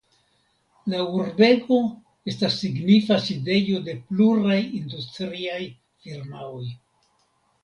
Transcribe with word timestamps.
La 0.93 1.01
urbego 1.17 1.77
estas 2.33 2.57
signifa 2.61 3.19
sidejo 3.27 3.83
de 3.91 3.95
pluraj 4.09 4.57
industriaj 4.81 5.61
firmaoj. 6.09 6.65